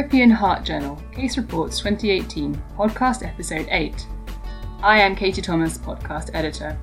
European 0.00 0.30
Heart 0.30 0.64
Journal, 0.64 0.98
Case 1.12 1.36
Reports 1.36 1.78
2018, 1.80 2.54
Podcast 2.74 3.22
Episode 3.22 3.68
8. 3.70 4.06
I 4.82 4.98
am 4.98 5.14
Katie 5.14 5.42
Thomas, 5.42 5.76
podcast 5.76 6.30
editor. 6.32 6.78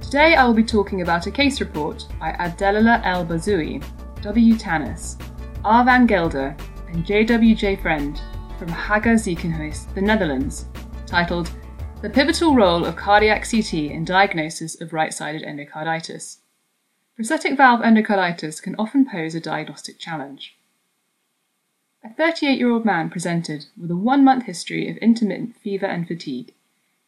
Today 0.00 0.36
I 0.36 0.44
will 0.44 0.54
be 0.54 0.62
talking 0.62 1.02
about 1.02 1.26
a 1.26 1.32
case 1.32 1.60
report 1.60 2.06
by 2.20 2.30
Abdelilah 2.38 3.02
El 3.04 3.26
Bazoui, 3.26 3.84
W. 4.22 4.54
Tanis, 4.54 5.20
R. 5.64 5.84
van 5.84 6.06
Gelder, 6.06 6.56
and 6.86 7.04
JWJ 7.04 7.82
Vriend 7.82 8.20
from 8.60 8.68
Haga 8.68 9.14
Ziekenhuis, 9.14 9.92
the 9.96 10.00
Netherlands, 10.00 10.66
titled 11.04 11.50
The 12.00 12.10
Pivotal 12.10 12.54
Role 12.54 12.84
of 12.86 12.94
Cardiac 12.94 13.42
CT 13.42 13.74
in 13.74 14.04
Diagnosis 14.04 14.80
of 14.80 14.92
Right 14.92 15.12
Sided 15.12 15.42
Endocarditis. 15.42 16.36
Prosthetic 17.16 17.56
valve 17.56 17.80
endocarditis 17.80 18.62
can 18.62 18.76
often 18.76 19.04
pose 19.04 19.34
a 19.34 19.40
diagnostic 19.40 19.98
challenge. 19.98 20.56
A 22.04 22.10
38 22.10 22.58
year 22.58 22.68
old 22.68 22.84
man 22.84 23.10
presented 23.10 23.66
with 23.80 23.90
a 23.90 23.96
one 23.96 24.24
month 24.24 24.46
history 24.46 24.90
of 24.90 24.96
intermittent 24.96 25.56
fever 25.56 25.86
and 25.86 26.06
fatigue. 26.06 26.52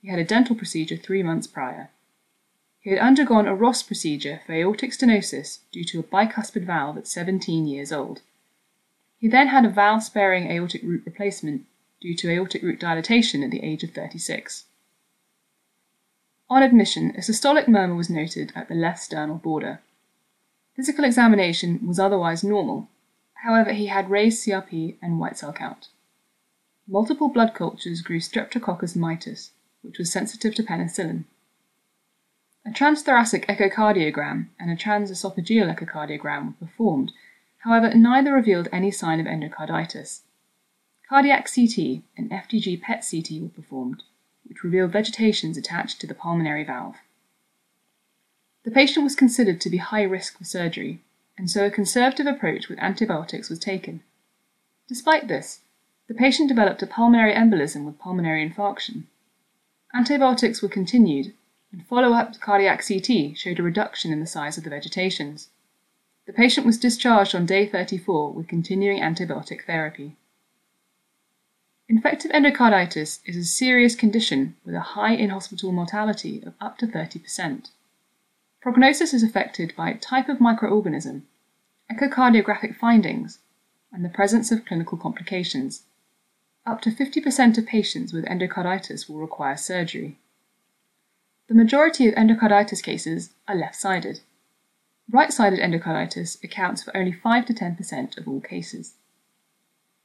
He 0.01 0.09
had 0.09 0.21
a 0.21 0.25
dental 0.25 0.55
procedure 0.55 0.97
three 0.97 1.23
months 1.23 1.49
prior. 1.49 1.91
He 2.79 2.91
had 2.91 3.01
undergone 3.01 3.49
a 3.49 3.57
Ross 3.57 3.83
procedure 3.83 4.43
for 4.47 4.53
aortic 4.53 4.93
stenosis 4.93 5.61
due 5.73 5.83
to 5.85 5.99
a 5.99 6.05
bicuspid 6.05 6.65
valve 6.65 6.97
at 6.97 7.09
17 7.09 7.67
years 7.67 7.91
old. 7.91 8.21
He 9.19 9.27
then 9.27 9.49
had 9.49 9.65
a 9.65 9.71
valve 9.71 10.05
sparing 10.05 10.49
aortic 10.49 10.83
root 10.85 11.03
replacement 11.05 11.67
due 12.01 12.15
to 12.15 12.31
aortic 12.31 12.63
root 12.63 12.79
dilatation 12.79 13.43
at 13.43 13.51
the 13.51 13.65
age 13.65 13.83
of 13.83 13.91
36. 13.91 14.67
On 16.49 16.63
admission, 16.63 17.11
a 17.17 17.21
systolic 17.21 17.67
murmur 17.67 17.97
was 17.97 18.11
noted 18.11 18.53
at 18.55 18.69
the 18.69 18.75
left 18.75 19.03
sternal 19.03 19.39
border. 19.39 19.81
Physical 20.77 21.05
examination 21.05 21.85
was 21.85 21.99
otherwise 21.99 22.45
normal, 22.45 22.89
However, 23.43 23.73
he 23.73 23.87
had 23.87 24.11
raised 24.11 24.47
CRP 24.47 24.97
and 25.03 25.21
white 25.21 25.37
cell 25.37 25.53
count. 25.53 25.89
Multiple 26.87 27.29
blood 27.29 27.55
cultures 27.55 28.03
grew 28.03 28.21
Streptococcus 28.21 28.95
mitis, 28.95 29.53
which 29.83 29.99
was 29.99 30.13
sensitive 30.13 30.55
to 30.55 30.63
penicillin. 30.63 31.25
A 32.67 32.71
transthoracic 32.71 33.45
echocardiogram 33.47 34.49
and 34.59 34.71
a 34.71 34.77
transesophageal 34.77 35.75
echocardiogram 35.75 36.47
were 36.47 36.67
performed, 36.67 37.13
however, 37.59 37.95
neither 37.95 38.33
revealed 38.33 38.69
any 38.73 38.91
sign 38.91 39.21
of 39.21 39.27
endocarditis. 39.27 40.23
Cardiac 41.09 41.45
CT 41.45 42.03
and 42.17 42.31
FDG 42.31 42.81
PET 42.81 43.07
CT 43.11 43.43
were 43.43 43.49
performed, 43.49 44.03
which 44.45 44.65
revealed 44.65 44.93
vegetations 44.93 45.59
attached 45.59 46.01
to 46.01 46.07
the 46.07 46.15
pulmonary 46.15 46.65
valve. 46.65 46.97
The 48.65 48.71
patient 48.71 49.05
was 49.05 49.15
considered 49.15 49.61
to 49.61 49.71
be 49.71 49.77
high 49.77 50.03
risk 50.03 50.39
for 50.39 50.45
surgery 50.45 51.03
and 51.37 51.51
so 51.51 51.65
a 51.65 51.71
conservative 51.71 52.27
approach 52.27 52.69
with 52.69 52.79
antibiotics 52.79 53.49
was 53.49 53.59
taken. 53.59 54.03
Despite 54.89 55.29
this, 55.29 55.61
the 56.07 56.15
patient 56.15 56.49
developed 56.49 56.83
a 56.83 56.87
pulmonary 56.87 57.33
embolism 57.33 57.85
with 57.85 57.99
pulmonary 57.99 58.49
infarction. 58.49 59.05
Antibiotics 59.95 60.61
were 60.61 60.69
continued, 60.69 61.33
and 61.73 61.87
follow 61.87 62.13
up 62.13 62.39
cardiac 62.41 62.87
CT 62.87 63.37
showed 63.37 63.59
a 63.59 63.63
reduction 63.63 64.13
in 64.13 64.21
the 64.21 64.27
size 64.27 64.59
of 64.59 64.65
the 64.65 64.71
vegetations. 64.71 65.49
The 66.27 66.33
patient 66.33 66.67
was 66.67 66.79
discharged 66.79 67.35
on 67.35 67.47
day 67.47 67.67
34 67.67 68.33
with 68.33 68.49
continuing 68.49 69.01
antibiotic 69.01 69.65
therapy. 69.65 70.17
Infective 71.89 72.31
endocarditis 72.31 73.21
is 73.27 73.37
a 73.37 73.45
serious 73.45 73.95
condition 73.95 74.57
with 74.65 74.75
a 74.75 74.81
high 74.81 75.15
in 75.15 75.31
hospital 75.31 75.71
mortality 75.71 76.43
of 76.43 76.55
up 76.61 76.79
to 76.79 76.87
30%. 76.87 77.71
Prognosis 78.65 79.13
is 79.13 79.23
affected 79.23 79.77
by 79.77 79.93
type 79.93 80.27
of 80.31 80.39
microorganism, 80.39 81.25
echocardiographic 81.93 82.75
findings, 82.75 83.41
and 83.93 84.03
the 84.03 84.09
presence 84.09 84.51
of 84.51 84.65
clinical 84.65 84.97
complications. 84.97 85.83
Up 86.65 86.81
to 86.81 86.91
50% 86.91 87.59
of 87.59 87.67
patients 87.67 88.15
with 88.15 88.25
endocarditis 88.25 89.07
will 89.07 89.19
require 89.19 89.59
surgery. 89.59 90.19
The 91.47 91.55
majority 91.55 92.09
of 92.09 92.15
endocarditis 92.15 92.83
cases 92.83 93.35
are 93.47 93.55
left 93.55 93.77
sided. 93.77 94.21
Right 95.11 95.31
sided 95.31 95.59
endocarditis 95.59 96.43
accounts 96.43 96.83
for 96.83 96.97
only 96.97 97.13
5 97.13 97.45
to 97.45 97.53
10% 97.53 98.17
of 98.17 98.27
all 98.27 98.41
cases. 98.41 98.95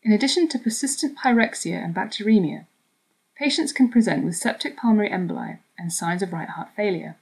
In 0.03 0.11
addition 0.11 0.49
to 0.49 0.59
persistent 0.59 1.17
pyrexia 1.17 1.81
and 1.81 1.95
bacteremia, 1.95 2.65
patients 3.37 3.71
can 3.71 3.87
present 3.87 4.25
with 4.25 4.35
septic 4.35 4.75
pulmonary 4.75 5.09
emboli 5.09 5.59
and 5.77 5.93
signs 5.93 6.21
of 6.21 6.33
right 6.33 6.49
heart 6.49 6.71
failure. 6.75 7.15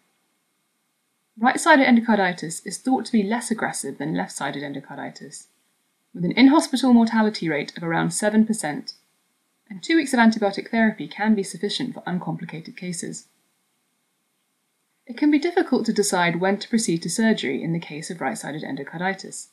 Right-sided 1.40 1.86
endocarditis 1.86 2.66
is 2.66 2.80
thought 2.80 3.06
to 3.06 3.12
be 3.12 3.22
less 3.22 3.52
aggressive 3.52 4.00
than 4.00 4.16
left-sided 4.16 4.64
endocarditis, 4.64 5.48
with 6.12 6.25
an 6.25 6.31
in-hospital 6.31 6.94
mortality 6.94 7.48
rate 7.48 7.78
of 7.78 7.84
around 7.84 8.09
7%, 8.09 8.94
and 9.70 9.84
two 9.84 9.98
weeks 9.98 10.14
of 10.14 10.20
antibiotic 10.20 10.72
therapy 10.72 11.08
can 11.08 11.36
be 11.36 11.44
sufficient 11.44 11.94
for 11.94 12.02
uncomplicated 12.08 12.75
cases. 12.75 13.28
It 15.06 15.16
can 15.16 15.30
be 15.30 15.38
difficult 15.38 15.86
to 15.86 15.94
decide 15.94 16.42
when 16.42 16.58
to 16.58 16.68
proceed 16.68 17.03
to 17.03 17.09
surgery 17.09 17.62
in 17.62 17.72
the 17.72 17.80
case 17.80 18.09
of 18.09 18.19
right-sided 18.19 18.64
endocarditis. 18.64 19.50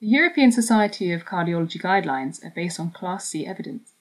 The 0.00 0.08
European 0.08 0.52
Society 0.52 1.10
of 1.12 1.24
Cardiology 1.24 1.80
guidelines 1.80 2.44
are 2.44 2.52
based 2.54 2.78
on 2.78 2.90
Class 2.90 3.26
C 3.26 3.46
evidence, 3.46 3.92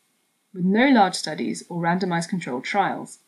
with 0.53 0.66
no 0.66 0.90
large 0.90 1.16
studies 1.16 1.63
or 1.69 1.81
randomized 1.81 2.28
controlled 2.28 2.66
trials. 2.66 3.19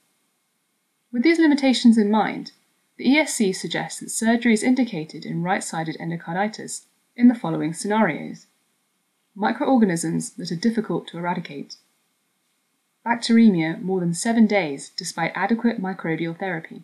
With 1.14 1.24
these 1.24 1.40
limitations 1.40 1.98
in 1.98 2.12
mind, 2.12 2.52
the 2.98 3.06
ESC 3.06 3.56
suggests 3.56 4.00
that 4.00 4.10
surgery 4.10 4.54
is 4.54 4.64
indicated 4.64 5.26
in 5.26 5.42
right-sided 5.42 5.98
endocarditis 6.00 6.86
in 7.16 7.28
the 7.28 7.36
following 7.36 7.74
scenarios. 7.74 8.48
Microorganisms 9.36 10.32
that 10.34 10.52
are 10.52 10.56
difficult 10.56 11.08
to 11.08 11.18
eradicate. 11.18 11.78
Bacteremia 13.06 13.82
more 13.82 14.00
than 14.00 14.14
seven 14.14 14.46
days 14.46 14.92
despite 14.96 15.32
adequate 15.36 15.82
microbial 15.82 16.38
therapy. 16.38 16.84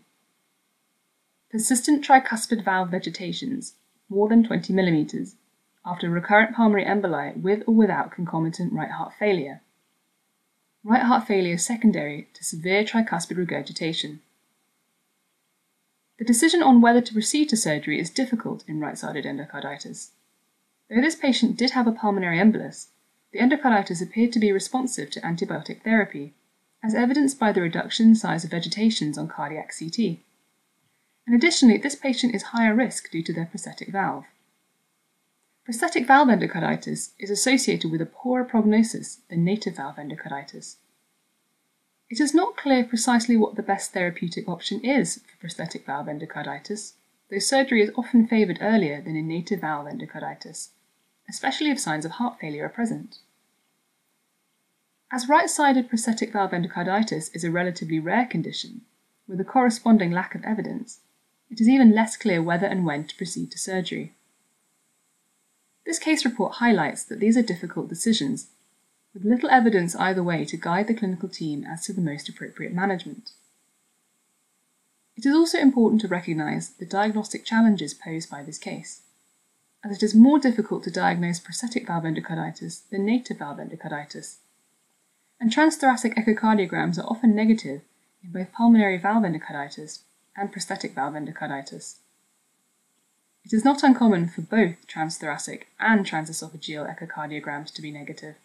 Persistent 1.52 2.04
tricuspid 2.04 2.64
valve 2.64 2.90
vegetations 2.90 3.76
more 4.10 4.28
than 4.28 4.44
20 4.44 4.74
mm 4.74 5.36
after 5.86 6.10
recurrent 6.10 6.56
pulmonary 6.56 6.86
emboli 6.86 7.40
with 7.42 7.64
or 7.68 7.74
without 7.74 8.12
concomitant 8.12 8.74
right 8.74 8.92
heart 8.92 9.14
failure. 9.14 9.62
Right 10.84 11.04
heart 11.04 11.28
failure 11.28 11.58
secondary 11.58 12.30
to 12.34 12.44
severe 12.44 12.84
tricuspid 12.84 13.38
regurgitation. 13.38 14.22
The 16.20 16.26
decision 16.26 16.62
on 16.62 16.82
whether 16.82 17.00
to 17.00 17.14
proceed 17.14 17.48
to 17.50 17.58
surgery 17.58 17.98
is 17.98 18.10
difficult 18.10 18.66
in 18.68 18.82
right-sided 18.82 19.24
endocarditis. 19.24 20.10
Though 20.90 21.02
this 21.02 21.16
patient 21.16 21.56
did 21.56 21.72
have 21.72 21.88
a 21.88 21.94
pulmonary 21.94 22.40
embolus, 22.40 22.88
the 23.32 23.40
endocarditis 23.40 24.02
appeared 24.02 24.34
to 24.34 24.40
be 24.40 24.52
responsive 24.52 25.10
to 25.12 25.22
antibiotic 25.22 25.82
therapy, 25.84 26.34
as 26.84 26.94
evidenced 26.94 27.40
by 27.40 27.54
the 27.54 27.62
reduction 27.62 28.08
in 28.08 28.16
size 28.16 28.44
of 28.44 28.52
vegetations 28.52 29.18
on 29.18 29.30
cardiac 29.30 29.72
CT. 29.78 30.20
And 31.26 31.36
additionally, 31.36 31.78
this 31.78 31.96
patient 31.96 32.36
is 32.36 32.52
higher 32.52 32.76
risk 32.76 33.10
due 33.12 33.24
to 33.24 33.32
their 33.32 33.46
prosthetic 33.46 33.88
valve. 33.88 34.26
Prosthetic 35.64 36.06
valve 36.06 36.28
endocarditis 36.28 37.12
is 37.18 37.30
associated 37.30 37.92
with 37.92 38.02
a 38.02 38.06
poorer 38.06 38.44
prognosis 38.44 39.20
than 39.30 39.46
native 39.46 39.78
valve 39.78 39.96
endocarditis. 39.96 40.78
It 42.10 42.20
is 42.20 42.34
not 42.34 42.58
clear 42.58 42.84
precisely 42.84 43.38
what 43.38 43.56
the 43.56 43.62
best 43.62 43.94
therapeutic 43.94 44.50
option 44.50 44.80
is 44.82 45.20
for 45.20 45.38
prosthetic 45.40 45.86
valve 45.86 46.08
endocarditis, 46.08 46.94
though 47.30 47.38
surgery 47.38 47.84
is 47.84 47.92
often 47.96 48.26
favoured 48.26 48.58
earlier 48.62 49.00
than 49.00 49.16
in 49.16 49.28
native 49.28 49.62
valve 49.62 49.86
endocarditis, 49.86 50.70
especially 51.30 51.70
if 51.70 51.80
signs 51.80 52.06
of 52.06 52.14
heart 52.14 52.40
failure 52.40 52.66
are 52.66 52.70
present. 52.70 53.20
As 55.12 55.30
right-sided 55.30 55.88
prosthetic 55.88 56.34
valve 56.34 56.52
endocarditis 56.52 57.30
is 57.36 57.44
a 57.44 57.52
relatively 57.52 58.00
rare 58.00 58.26
condition, 58.26 58.82
with 59.28 59.40
a 59.40 59.46
corresponding 59.46 60.12
lack 60.12 60.34
of 60.34 60.44
evidence, 60.44 61.02
it 61.52 61.62
is 61.62 61.70
even 61.70 61.94
less 61.94 62.18
clear 62.18 62.42
whether 62.42 62.66
and 62.66 62.86
when 62.86 63.06
to 63.06 63.16
proceed 63.16 63.52
to 63.52 63.60
surgery. 63.60 64.14
This 65.86 66.00
case 66.00 66.26
report 66.26 66.54
highlights 66.54 67.04
that 67.04 67.20
these 67.20 67.38
are 67.38 67.44
difficult 67.44 67.88
decisions 67.88 68.50
with 69.20 69.32
little 69.32 69.50
evidence 69.50 69.96
either 69.96 70.24
way 70.24 70.46
to 70.46 70.56
guide 70.56 70.88
the 70.88 70.94
clinical 70.94 71.28
team 71.28 71.66
as 71.66 71.86
to 71.86 71.94
the 71.94 72.02
most 72.02 72.30
appropriate 72.30 72.74
management. 72.74 73.32
It 75.18 75.26
is 75.26 75.36
also 75.36 75.58
important 75.58 76.00
to 76.02 76.08
recognise 76.08 76.70
the 76.70 76.86
diagnostic 76.86 77.44
challenges 77.44 77.94
posed 77.94 78.32
by 78.32 78.44
this 78.44 78.58
case, 78.58 79.02
as 79.84 79.96
it 79.96 80.04
is 80.04 80.16
more 80.16 80.40
difficult 80.40 80.84
to 80.86 80.92
diagnose 80.92 81.40
prosthetic 81.40 81.88
valve 81.88 82.06
endocarditis 82.06 82.88
than 82.90 83.06
native 83.06 83.40
valve 83.40 83.58
endocarditis, 83.58 84.38
and 85.42 85.52
transthoracic 85.52 86.16
echocardiograms 86.16 86.98
are 86.98 87.08
often 87.08 87.36
negative 87.36 87.82
in 88.24 88.32
both 88.32 88.54
pulmonary 88.54 88.98
valve 88.98 89.24
endocarditis 89.24 90.00
and 90.38 90.52
prosthetic 90.54 90.94
valve 90.94 91.16
endocarditis. 91.16 91.96
It 93.44 93.54
is 93.54 93.66
not 93.66 93.84
uncommon 93.84 94.30
for 94.30 94.42
both 94.42 94.88
transthoracic 94.88 95.64
and 95.80 96.06
transesophageal 96.06 96.88
echocardiograms 96.88 97.74
to 97.74 97.82
be 97.82 97.92
negative. 97.92 98.36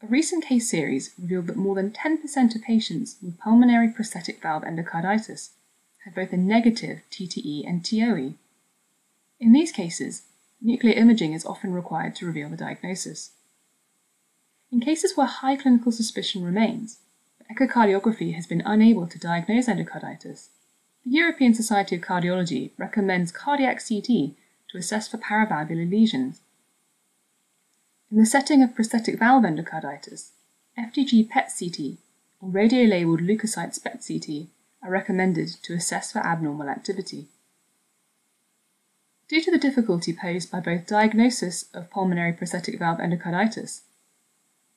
A 0.00 0.06
recent 0.06 0.44
case 0.44 0.70
series 0.70 1.12
revealed 1.18 1.48
that 1.48 1.56
more 1.56 1.74
than 1.74 1.90
10% 1.90 2.54
of 2.54 2.62
patients 2.62 3.16
with 3.20 3.38
pulmonary 3.38 3.88
prosthetic 3.88 4.40
valve 4.40 4.62
endocarditis 4.62 5.50
had 6.04 6.14
both 6.14 6.32
a 6.32 6.36
negative 6.36 7.00
TTE 7.10 7.68
and 7.68 7.84
TOE. 7.84 8.34
In 9.40 9.52
these 9.52 9.72
cases, 9.72 10.22
nuclear 10.60 10.94
imaging 10.94 11.32
is 11.32 11.44
often 11.44 11.72
required 11.72 12.14
to 12.16 12.26
reveal 12.26 12.48
the 12.48 12.56
diagnosis. 12.56 13.32
In 14.70 14.80
cases 14.80 15.16
where 15.16 15.26
high 15.26 15.56
clinical 15.56 15.90
suspicion 15.90 16.44
remains, 16.44 17.00
but 17.38 17.48
echocardiography 17.48 18.34
has 18.34 18.46
been 18.46 18.62
unable 18.64 19.08
to 19.08 19.18
diagnose 19.18 19.66
endocarditis, 19.66 20.48
the 21.04 21.10
European 21.10 21.54
Society 21.54 21.96
of 21.96 22.02
Cardiology 22.02 22.70
recommends 22.78 23.32
cardiac 23.32 23.78
CT 23.78 24.36
to 24.68 24.78
assess 24.78 25.08
for 25.08 25.18
paravalvular 25.18 25.90
lesions. 25.90 26.40
In 28.10 28.16
the 28.16 28.24
setting 28.24 28.62
of 28.62 28.74
prosthetic 28.74 29.18
valve 29.18 29.44
endocarditis, 29.44 30.30
FDG 30.78 31.28
PET 31.28 31.52
CT 31.58 31.98
or 32.40 32.48
radiolabeled 32.48 33.20
leukocyte 33.20 33.74
SPECT 33.74 34.08
CT 34.08 34.46
are 34.82 34.90
recommended 34.90 35.48
to 35.62 35.74
assess 35.74 36.12
for 36.12 36.20
abnormal 36.20 36.70
activity. 36.70 37.26
Due 39.28 39.42
to 39.42 39.50
the 39.50 39.58
difficulty 39.58 40.14
posed 40.14 40.50
by 40.50 40.58
both 40.58 40.86
diagnosis 40.86 41.66
of 41.74 41.90
pulmonary 41.90 42.32
prosthetic 42.32 42.78
valve 42.78 42.98
endocarditis 42.98 43.82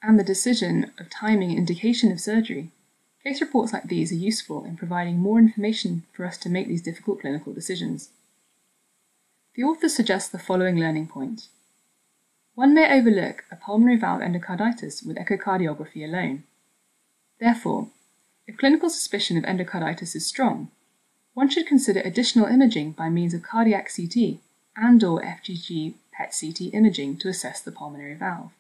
and 0.04 0.20
the 0.20 0.26
decision 0.26 0.92
of 1.00 1.10
timing 1.10 1.52
and 1.52 1.60
indication 1.60 2.12
of 2.12 2.20
surgery, 2.20 2.72
case 3.24 3.40
reports 3.40 3.72
like 3.72 3.84
these 3.84 4.12
are 4.12 4.16
useful 4.16 4.66
in 4.66 4.76
providing 4.76 5.18
more 5.18 5.40
information 5.40 6.04
for 6.12 6.26
us 6.26 6.38
to 6.38 6.50
make 6.50 6.68
these 6.68 6.82
difficult 6.82 7.22
clinical 7.22 7.54
decisions. 7.54 8.10
The 9.56 9.64
authors 9.64 9.96
suggest 9.96 10.34
the 10.34 10.40
following 10.40 10.78
learning 10.78 11.08
point. 11.08 11.48
One 12.62 12.76
may 12.76 12.96
overlook 12.96 13.44
a 13.50 13.56
pulmonary 13.56 13.98
valve 13.98 14.22
endocarditis 14.22 15.04
with 15.04 15.18
echocardiography 15.18 16.08
alone. 16.08 16.44
Therefore, 17.40 17.88
if 18.46 18.56
clinical 18.56 18.88
suspicion 18.88 19.36
of 19.36 19.46
endocarditis 19.46 20.16
is 20.16 20.28
strong, 20.28 20.70
one 21.34 21.50
should 21.50 21.66
consider 21.66 22.02
additional 22.02 22.46
imaging 22.46 22.92
by 22.92 23.10
means 23.10 23.34
of 23.34 23.42
cardiac 23.42 23.90
CT 23.92 24.38
and 24.78 25.04
or 25.04 25.24
FDG 25.24 25.96
PET 26.12 26.36
CT 26.40 26.72
imaging 26.76 27.18
to 27.18 27.30
assess 27.30 27.62
the 27.62 27.72
pulmonary 27.72 28.14
valve. 28.14 28.52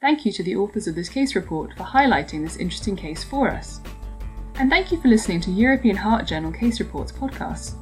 Thank 0.00 0.26
you 0.26 0.32
to 0.32 0.42
the 0.42 0.56
authors 0.56 0.88
of 0.88 0.96
this 0.96 1.08
case 1.08 1.36
report 1.36 1.74
for 1.76 1.84
highlighting 1.84 2.42
this 2.42 2.56
interesting 2.56 2.96
case 2.96 3.22
for 3.22 3.48
us. 3.48 3.80
And 4.56 4.68
thank 4.68 4.90
you 4.90 5.00
for 5.00 5.06
listening 5.06 5.40
to 5.42 5.52
European 5.52 5.94
Heart 5.94 6.26
Journal 6.26 6.50
Case 6.50 6.80
Reports 6.80 7.12
podcast. 7.12 7.76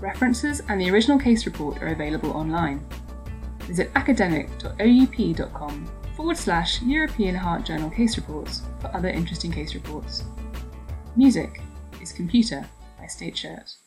References 0.00 0.60
and 0.68 0.80
the 0.80 0.90
original 0.90 1.20
case 1.20 1.46
report 1.46 1.80
are 1.80 1.92
available 1.92 2.32
online. 2.32 2.84
Visit 3.68 3.90
academic.oup.com 3.94 5.86
forward 6.16 6.36
slash 6.36 6.82
European 6.82 7.36
Heart 7.36 7.64
Journal 7.66 7.90
Case 7.90 8.16
Reports 8.16 8.62
for 8.80 8.88
other 8.96 9.08
interesting 9.08 9.52
case 9.52 9.74
reports. 9.74 10.24
Music 11.14 11.60
is 12.02 12.12
Computer 12.12 12.66
by 12.98 13.06
State 13.06 13.36
Shirt. 13.36 13.78